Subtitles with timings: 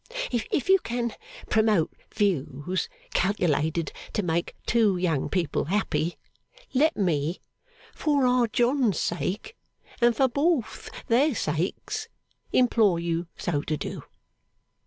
[0.31, 1.13] If you can
[1.47, 6.17] promote views calculated to make two young people happy,
[6.73, 7.39] let me,
[7.93, 9.55] for Our John's sake,
[10.01, 12.07] and for both their sakes,
[12.51, 14.01] implore you so to do!